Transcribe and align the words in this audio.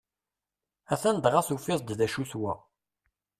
Atan 0.93 1.17
dɣa 1.23 1.41
tufiḍ-d 1.47 1.99
acu-t 2.05 2.31
wa! 2.41 2.53